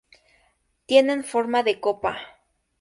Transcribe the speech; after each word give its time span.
Tienen 0.87 1.23
forma 1.23 1.61
de 1.61 1.79
copa. 1.79 2.17